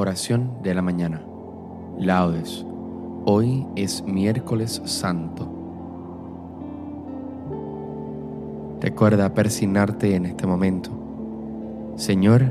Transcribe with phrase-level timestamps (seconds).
[0.00, 1.20] Oración de la mañana.
[1.98, 2.64] Laudes.
[3.24, 5.52] Hoy es miércoles santo.
[8.80, 10.92] Recuerda persignarte en este momento.
[11.96, 12.44] Señor,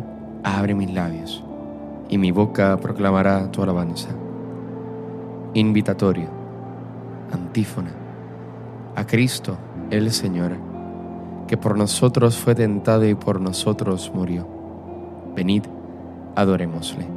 [0.43, 1.41] abre mis labios,
[2.09, 4.09] y mi boca proclamará tu alabanza.
[5.53, 6.27] Invitatorio.
[7.31, 7.91] Antífona.
[8.97, 9.57] A Cristo,
[9.89, 10.57] el Señor,
[11.47, 14.45] que por nosotros fue tentado y por nosotros murió.
[15.33, 15.63] Venid,
[16.35, 17.16] adorémosle.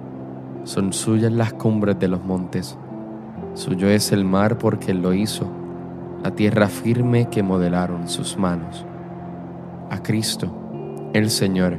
[0.63, 2.77] son suyas las cumbres de los montes.
[3.53, 5.49] Suyo es el mar porque Él lo hizo,
[6.23, 8.85] la tierra firme que modelaron sus manos.
[9.89, 10.49] A Cristo,
[11.13, 11.77] el Señor,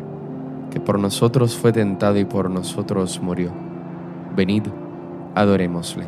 [0.71, 3.53] que por nosotros fue tentado y por nosotros murió.
[4.35, 4.65] Venid,
[5.35, 6.05] adorémosle.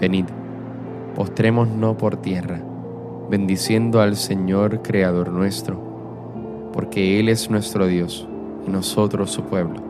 [0.00, 0.26] Venid,
[1.14, 2.60] postrémonos por tierra,
[3.28, 8.26] bendiciendo al Señor Creador nuestro, porque Él es nuestro Dios
[8.66, 9.89] y nosotros su pueblo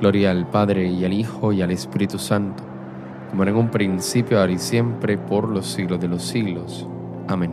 [0.00, 2.62] Gloria al Padre y al Hijo y al Espíritu Santo,
[3.30, 6.86] como en un principio, ahora y siempre, por los siglos de los siglos.
[7.26, 7.50] Amén.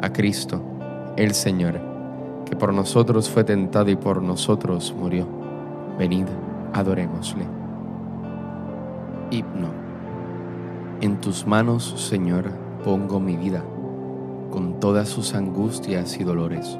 [0.00, 0.60] A Cristo,
[1.16, 1.80] el Señor,
[2.44, 5.28] que por nosotros fue tentado y por nosotros murió.
[6.00, 6.26] Venid,
[6.72, 7.44] adorémosle.
[9.30, 9.70] Himno.
[11.00, 12.50] En tus manos, Señor,
[12.84, 13.62] pongo mi vida,
[14.50, 16.76] con todas sus angustias y dolores.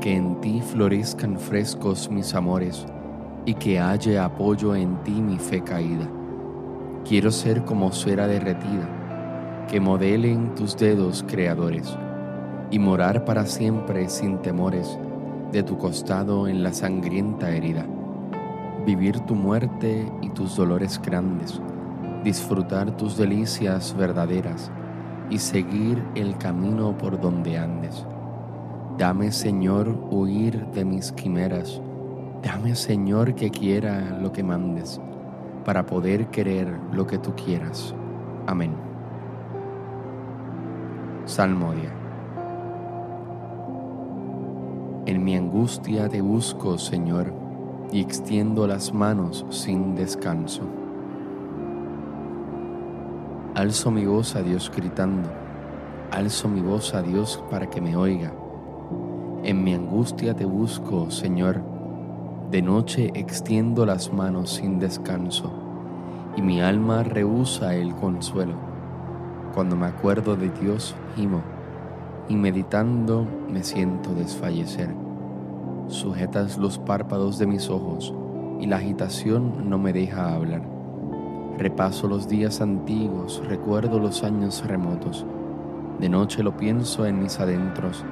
[0.00, 2.86] Que en ti florezcan frescos mis amores
[3.44, 6.08] y que halle apoyo en ti mi fe caída.
[7.04, 11.96] Quiero ser como cera derretida, que modelen tus dedos creadores,
[12.70, 14.98] y morar para siempre sin temores
[15.52, 17.86] de tu costado en la sangrienta herida.
[18.84, 21.60] Vivir tu muerte y tus dolores grandes,
[22.24, 24.70] disfrutar tus delicias verdaderas
[25.30, 28.04] y seguir el camino por donde andes.
[28.98, 31.80] Dame, Señor, huir de mis quimeras
[32.42, 35.00] Dame, Señor, que quiera lo que mandes,
[35.64, 37.94] para poder querer lo que tú quieras.
[38.46, 38.72] Amén.
[41.24, 41.92] Salmodia.
[45.06, 47.32] En mi angustia te busco, Señor,
[47.90, 50.62] y extiendo las manos sin descanso.
[53.54, 55.28] Alzo mi voz a Dios gritando,
[56.12, 58.32] alzo mi voz a Dios para que me oiga.
[59.42, 61.77] En mi angustia te busco, Señor,
[62.50, 65.52] de noche extiendo las manos sin descanso,
[66.34, 68.54] y mi alma rehúsa el consuelo.
[69.54, 71.42] Cuando me acuerdo de Dios, gimo,
[72.28, 74.94] y meditando me siento desfallecer.
[75.88, 78.14] Sujetas los párpados de mis ojos,
[78.60, 80.62] y la agitación no me deja hablar.
[81.58, 85.26] Repaso los días antiguos, recuerdo los años remotos.
[85.98, 88.04] De noche lo pienso en mis adentros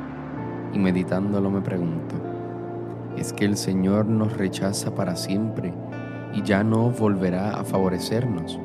[0.73, 2.17] y meditándolo me pregunto,
[3.17, 5.73] ¿es que el Señor nos rechaza para siempre
[6.33, 8.59] y ya no volverá a favorecernos?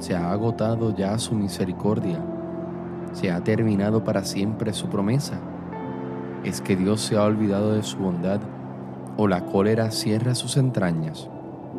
[0.00, 2.18] ¿Se ha agotado ya su misericordia?
[3.12, 5.38] ¿Se ha terminado para siempre su promesa?
[6.44, 8.40] ¿Es que Dios se ha olvidado de su bondad
[9.16, 11.28] o la cólera cierra sus entrañas?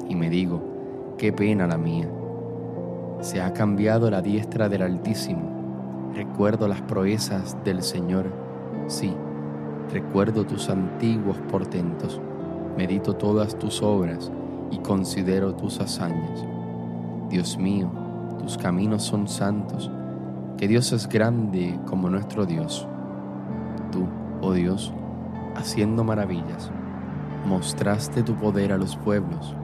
[0.09, 2.07] Y me digo, qué pena la mía
[3.21, 6.11] se ha cambiado la diestra del Altísimo.
[6.13, 8.31] Recuerdo las proezas del Señor.
[8.87, 9.15] Sí,
[9.91, 12.19] recuerdo tus antiguos portentos.
[12.77, 14.31] Medito todas tus obras
[14.71, 16.45] y considero tus hazañas.
[17.29, 17.89] Dios mío,
[18.39, 19.91] tus caminos son santos.
[20.57, 22.87] Que Dios es grande como nuestro Dios.
[23.91, 24.07] Tú,
[24.41, 24.93] oh Dios,
[25.55, 26.71] haciendo maravillas,
[27.45, 29.55] mostraste tu poder a los pueblos.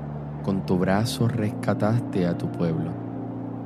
[0.43, 3.03] Con tu brazo rescataste a tu pueblo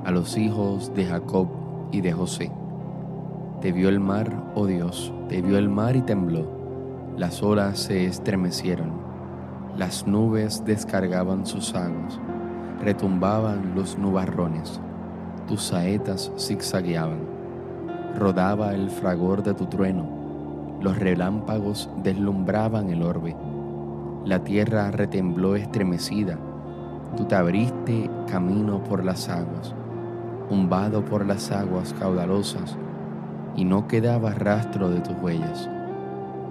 [0.08, 1.50] a los hijos de Jacob
[1.92, 2.50] y de José.
[3.62, 6.46] Te vio el mar, oh Dios, te vio el mar y tembló.
[7.18, 8.92] Las olas se estremecieron,
[9.76, 12.20] las nubes descargaban sus aguas,
[12.80, 14.80] retumbaban los nubarrones,
[15.48, 17.20] tus saetas zigzagueaban,
[18.16, 20.08] rodaba el fragor de tu trueno,
[20.80, 23.36] los relámpagos deslumbraban el orbe,
[24.24, 26.38] la tierra retembló estremecida,
[27.16, 29.74] tú te abriste camino por las aguas.
[30.50, 32.78] Umbado por las aguas caudalosas,
[33.58, 35.70] y no quedaba rastro de tus huellas,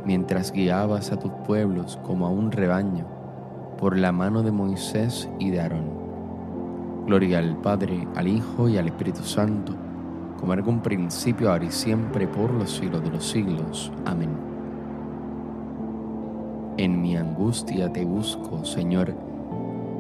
[0.04, 3.06] mientras guiabas a tus pueblos como a un rebaño,
[3.78, 5.86] por la mano de Moisés y de Aarón.
[7.06, 9.72] Gloria al Padre, al Hijo y al Espíritu Santo,
[10.38, 13.90] como era un principio, ahora y siempre, por los siglos de los siglos.
[14.04, 14.30] Amén.
[16.76, 19.14] En mi angustia te busco, Señor,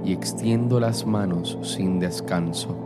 [0.04, 2.76] y extiendo las manos sin descanso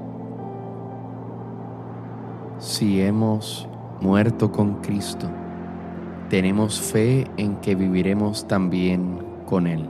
[2.61, 3.67] si hemos
[4.01, 5.29] muerto con Cristo,
[6.31, 9.89] tenemos fe en que viviremos también con Él.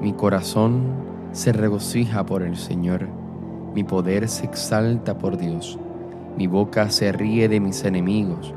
[0.00, 0.82] Mi corazón
[1.32, 3.08] se regocija por el Señor,
[3.74, 5.78] mi poder se exalta por Dios,
[6.38, 8.54] mi boca se ríe de mis enemigos,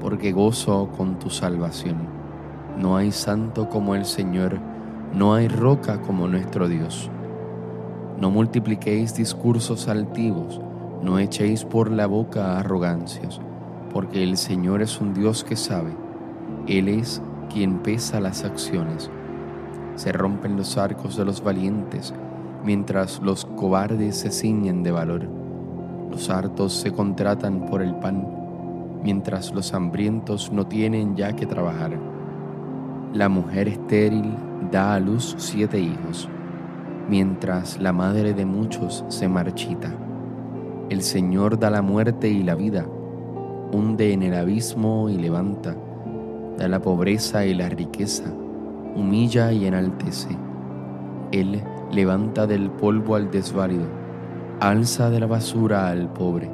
[0.00, 1.96] porque gozo con tu salvación.
[2.78, 4.58] No hay santo como el Señor,
[5.12, 7.10] no hay roca como nuestro Dios.
[8.20, 10.60] No multipliquéis discursos altivos,
[11.02, 13.40] no echéis por la boca arrogancias,
[13.92, 15.96] porque el Señor es un Dios que sabe.
[16.66, 17.22] Él es
[17.52, 19.10] quien pesa las acciones.
[19.94, 22.12] Se rompen los arcos de los valientes,
[22.64, 25.28] mientras los cobardes se ciñen de valor.
[26.10, 28.26] Los hartos se contratan por el pan,
[29.02, 31.98] mientras los hambrientos no tienen ya que trabajar.
[33.12, 34.34] La mujer estéril
[34.70, 36.28] da a luz siete hijos,
[37.08, 40.07] mientras la madre de muchos se marchita.
[40.90, 42.86] El Señor da la muerte y la vida,
[43.72, 45.76] hunde en el abismo y levanta,
[46.56, 48.24] da la pobreza y la riqueza,
[48.96, 50.30] humilla y enaltece.
[51.30, 51.62] Él
[51.92, 53.84] levanta del polvo al desválido,
[54.60, 56.50] alza de la basura al pobre,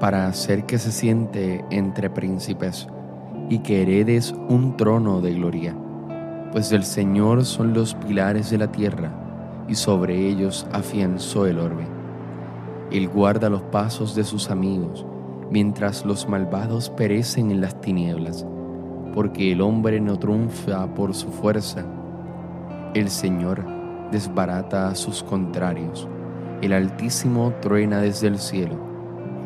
[0.00, 2.88] para hacer que se siente entre príncipes
[3.50, 5.76] y que heredes un trono de gloria.
[6.52, 9.12] Pues del Señor son los pilares de la tierra,
[9.68, 11.95] y sobre ellos afianzó el orbe.
[12.92, 15.04] Él guarda los pasos de sus amigos,
[15.50, 18.46] mientras los malvados perecen en las tinieblas,
[19.12, 21.84] porque el hombre no triunfa por su fuerza.
[22.94, 23.64] El Señor
[24.12, 26.08] desbarata a sus contrarios,
[26.62, 28.76] el Altísimo truena desde el cielo,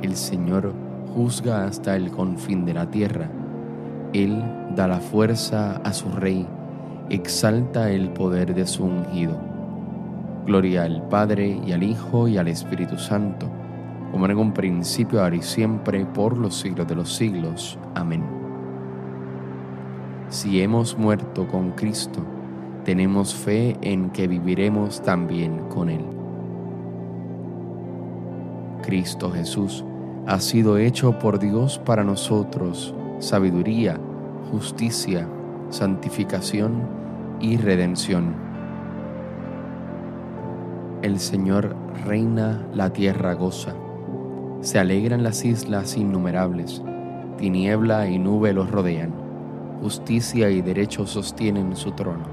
[0.02, 0.74] el Señor
[1.14, 3.30] juzga hasta el confín de la tierra,
[4.12, 4.44] Él
[4.76, 6.46] da la fuerza a su rey,
[7.08, 9.49] exalta el poder de su ungido
[10.50, 13.48] Gloria al Padre y al Hijo y al Espíritu Santo,
[14.10, 17.78] como en un principio, ahora y siempre, por los siglos de los siglos.
[17.94, 18.24] Amén.
[20.28, 22.18] Si hemos muerto con Cristo,
[22.84, 26.04] tenemos fe en que viviremos también con Él.
[28.82, 29.84] Cristo Jesús
[30.26, 34.00] ha sido hecho por Dios para nosotros sabiduría,
[34.50, 35.28] justicia,
[35.68, 36.82] santificación
[37.38, 38.49] y redención
[41.02, 43.74] el Señor reina, la tierra goza.
[44.60, 46.82] Se alegran las islas innumerables,
[47.38, 49.12] tiniebla y nube los rodean,
[49.80, 52.24] justicia y derecho sostienen su trono.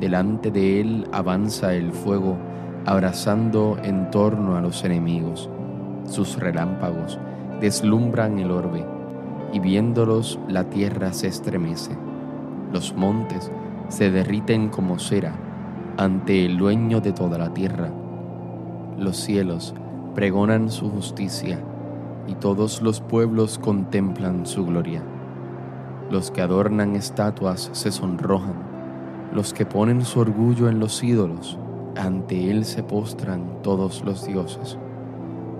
[0.00, 2.38] Delante de él avanza el fuego,
[2.86, 5.50] abrazando en torno a los enemigos.
[6.04, 7.18] Sus relámpagos
[7.60, 8.84] deslumbran el orbe,
[9.52, 11.96] y viéndolos la tierra se estremece.
[12.72, 13.52] Los montes
[13.88, 15.34] se derriten como cera
[15.96, 17.90] ante el dueño de toda la tierra.
[18.98, 19.74] los cielos
[20.14, 21.58] pregonan su justicia,
[22.26, 25.02] y todos los pueblos contemplan su gloria.
[26.10, 28.54] Los que adornan estatuas se sonrojan,
[29.32, 31.58] los que ponen su orgullo en los ídolos,
[31.96, 34.78] ante él se postran todos los dioses.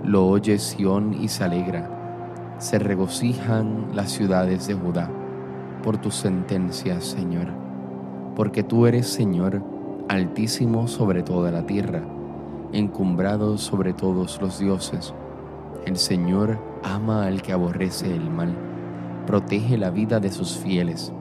[0.03, 5.09] Lo oye Sión y se alegra, se regocijan las ciudades de Judá
[5.83, 7.47] por tus sentencias, Señor,
[8.35, 9.61] porque tú eres Señor,
[10.07, 12.01] altísimo sobre toda la tierra,
[12.73, 15.13] encumbrado sobre todos los dioses.
[15.85, 18.55] El Señor ama al que aborrece el mal,
[19.25, 21.11] protege la vida de sus fieles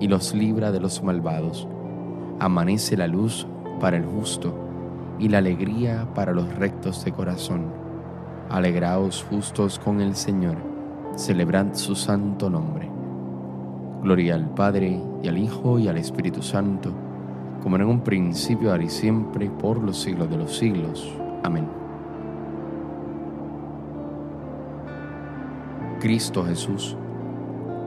[0.00, 1.66] y los libra de los malvados.
[2.38, 3.46] Amanece la luz
[3.80, 4.54] para el justo
[5.18, 7.66] y la alegría para los rectos de corazón.
[8.50, 10.56] Alegraos justos con el Señor,
[11.16, 12.88] celebrad su santo nombre.
[14.02, 16.92] Gloria al Padre y al Hijo y al Espíritu Santo,
[17.62, 21.12] como en un principio, ahora y siempre, por los siglos de los siglos.
[21.42, 21.66] Amén.
[26.00, 26.96] Cristo Jesús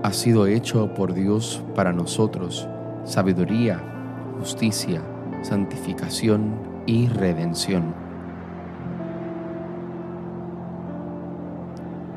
[0.04, 2.68] ha sido hecho por Dios para nosotros
[3.04, 3.82] sabiduría,
[4.40, 5.01] justicia,
[5.42, 6.54] santificación
[6.86, 7.94] y redención.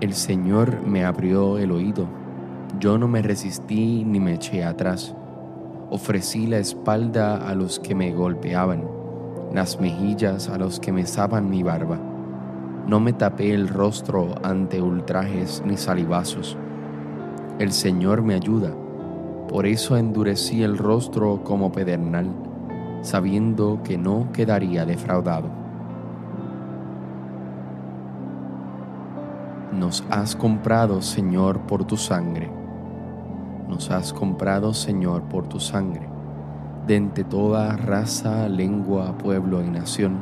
[0.00, 2.06] El Señor me abrió el oído,
[2.78, 5.14] yo no me resistí ni me eché atrás.
[5.90, 8.84] Ofrecí la espalda a los que me golpeaban,
[9.52, 11.98] las mejillas a los que me mesaban mi barba.
[12.86, 16.56] No me tapé el rostro ante ultrajes ni salivazos.
[17.58, 18.72] El Señor me ayuda,
[19.48, 22.28] por eso endurecí el rostro como pedernal
[23.04, 25.48] sabiendo que no quedaría defraudado.
[29.72, 32.63] Nos has comprado, Señor, por tu sangre.
[33.68, 36.06] Nos has comprado, Señor, por tu sangre,
[36.86, 40.18] de toda raza, lengua, pueblo y nación.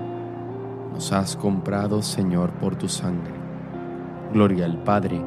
[0.92, 3.34] Nos has comprado, Señor, por tu sangre.
[4.32, 5.20] Gloria al Padre,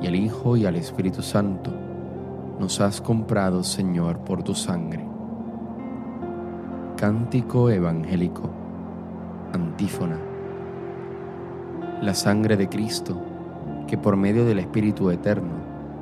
[0.00, 1.70] y al Hijo, y al Espíritu Santo.
[2.58, 5.06] Nos has comprado, Señor, por tu sangre.
[6.96, 8.48] Cántico evangélico.
[9.52, 10.18] Antífona.
[12.00, 13.20] La sangre de Cristo,
[13.86, 15.57] que por medio del Espíritu Eterno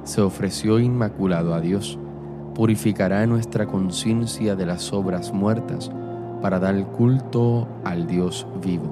[0.06, 1.98] se ofreció inmaculado a Dios,
[2.54, 5.90] purificará nuestra conciencia de las obras muertas
[6.40, 8.88] para dar culto al Dios vivo.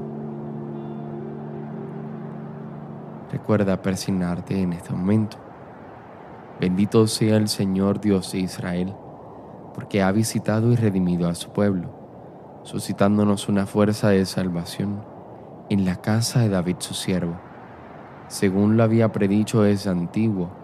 [3.30, 5.36] Recuerda persignarte en este momento.
[6.60, 8.94] Bendito sea el Señor Dios de Israel
[9.72, 11.90] porque ha visitado y redimido a su pueblo,
[12.64, 15.04] suscitándonos una fuerza de salvación
[15.68, 17.36] en la casa de David su siervo,
[18.28, 20.63] según lo había predicho desde antiguo,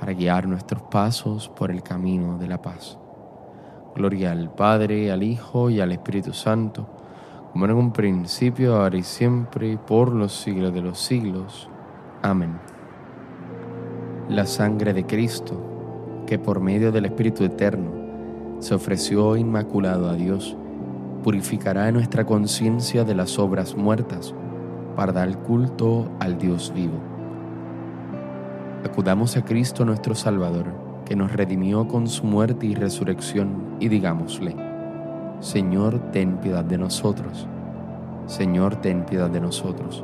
[0.00, 2.98] para guiar nuestros pasos por el camino de la paz.
[3.94, 6.88] Gloria al Padre, al Hijo y al Espíritu Santo,
[7.52, 11.68] como en un principio, ahora y siempre, por los siglos de los siglos.
[12.22, 12.58] Amén.
[14.30, 17.90] La sangre de Cristo, que por medio del Espíritu Eterno
[18.58, 20.56] se ofreció inmaculado a Dios,
[21.22, 24.34] purificará nuestra conciencia de las obras muertas
[24.96, 27.09] para dar culto al Dios vivo.
[28.84, 30.66] Acudamos a Cristo nuestro Salvador,
[31.04, 34.56] que nos redimió con su muerte y resurrección, y digámosle,
[35.40, 37.46] Señor, ten piedad de nosotros.
[38.26, 40.02] Señor, ten piedad de nosotros.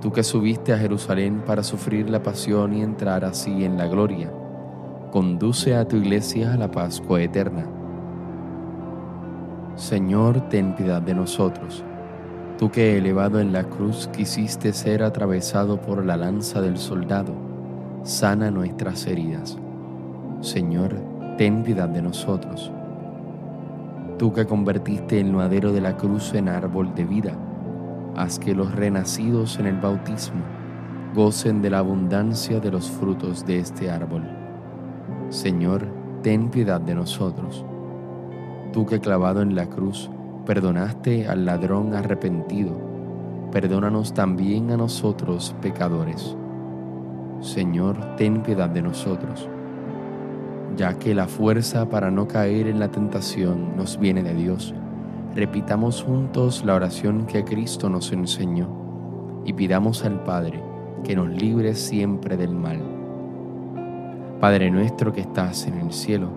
[0.00, 4.32] Tú que subiste a Jerusalén para sufrir la pasión y entrar así en la gloria,
[5.10, 7.66] conduce a tu iglesia a la Pascua eterna.
[9.74, 11.84] Señor, ten piedad de nosotros.
[12.58, 17.45] Tú que elevado en la cruz quisiste ser atravesado por la lanza del soldado,
[18.06, 19.58] sana nuestras heridas.
[20.40, 20.94] Señor,
[21.36, 22.70] ten piedad de nosotros.
[24.16, 27.32] Tú que convertiste el madero de la cruz en árbol de vida,
[28.14, 30.44] haz que los renacidos en el bautismo
[31.16, 34.22] gocen de la abundancia de los frutos de este árbol.
[35.28, 35.88] Señor,
[36.22, 37.64] ten piedad de nosotros.
[38.72, 40.08] Tú que clavado en la cruz
[40.46, 42.70] perdonaste al ladrón arrepentido,
[43.50, 46.36] perdónanos también a nosotros pecadores.
[47.40, 49.48] Señor, ten piedad de nosotros.
[50.76, 54.74] Ya que la fuerza para no caer en la tentación nos viene de Dios,
[55.34, 58.68] repitamos juntos la oración que Cristo nos enseñó
[59.44, 60.62] y pidamos al Padre
[61.04, 62.80] que nos libre siempre del mal.
[64.40, 66.28] Padre nuestro que estás en el cielo,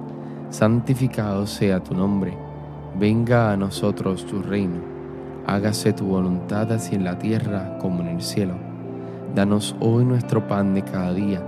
[0.50, 2.38] santificado sea tu nombre,
[2.98, 4.79] venga a nosotros tu reino,
[5.48, 8.68] hágase tu voluntad así en la tierra como en el cielo.
[9.36, 11.39] Danos hoy nuestro pan de cada día,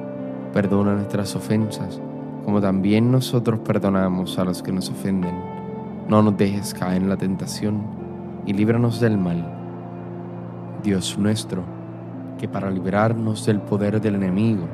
[0.53, 1.99] perdona nuestras ofensas,
[2.45, 5.35] como también nosotros perdonamos a los que nos ofenden.
[6.07, 7.81] No nos dejes caer en la tentación
[8.45, 9.43] y líbranos del mal.
[10.83, 11.63] Dios nuestro,
[12.37, 14.67] que para librarnos del poder del enemigo,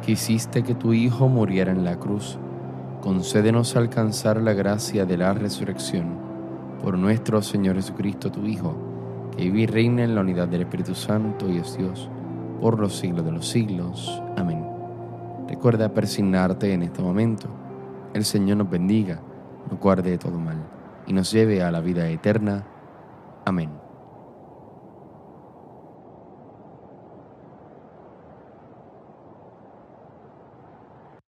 [0.00, 2.38] quisiste que tu Hijo muriera en la cruz,
[3.00, 6.16] concédenos alcanzar la gracia de la resurrección
[6.80, 8.76] por nuestro Señor Jesucristo, tu Hijo,
[9.36, 12.08] que vive y reina en la unidad del Espíritu Santo y es Dios,
[12.62, 14.22] por los siglos de los siglos.
[14.36, 14.64] Amén.
[15.48, 17.48] Recuerda persignarte en este momento.
[18.14, 19.20] El Señor nos bendiga,
[19.68, 20.62] nos guarde de todo mal
[21.08, 22.64] y nos lleve a la vida eterna.
[23.44, 23.81] Amén.